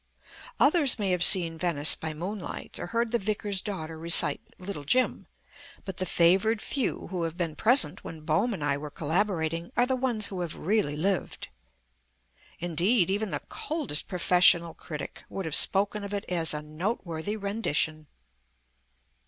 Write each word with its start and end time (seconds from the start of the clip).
Others 0.59 0.97
may 0.97 1.11
have 1.11 1.23
seen 1.23 1.59
Venice 1.59 1.93
by 1.93 2.11
moonlight, 2.11 2.79
or 2.79 2.87
heard 2.87 3.11
the 3.11 3.19
Vicar's 3.19 3.61
daughter 3.61 3.99
recite 3.99 4.41
"Little 4.57 4.83
Jim," 4.83 5.27
but 5.85 5.97
the 5.97 6.07
favoured 6.07 6.59
few 6.59 7.09
who 7.09 7.21
have 7.21 7.37
been 7.37 7.55
present 7.55 8.03
when 8.03 8.21
Bohm 8.21 8.51
and 8.55 8.65
I 8.65 8.77
were 8.77 8.89
collaborating 8.89 9.71
are 9.77 9.85
the 9.85 9.95
ones 9.95 10.25
who 10.29 10.41
have 10.41 10.55
really 10.55 10.97
lived. 10.97 11.49
Indeed, 12.57 13.11
even 13.11 13.29
the 13.29 13.43
coldest 13.47 14.07
professional 14.07 14.73
critic 14.73 15.23
would 15.29 15.45
have 15.45 15.53
spoken 15.53 16.03
of 16.03 16.15
it 16.15 16.25
as 16.29 16.51
"a 16.55 16.63
noteworthy 16.63 17.37
rendition." 17.37 18.07